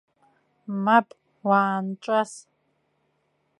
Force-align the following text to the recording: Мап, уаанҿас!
Мап, 0.83 1.07
уаанҿас! 1.47 2.31